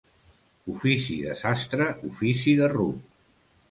[0.75, 3.11] Ofici de sastre, ofici de ruc.